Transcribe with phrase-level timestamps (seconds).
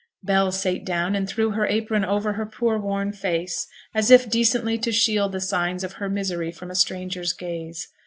[0.23, 4.79] Bell sate down, and threw her apron over her poor worn face, as if decently
[4.79, 7.87] to shield the signs of her misery from a stranger's gaze.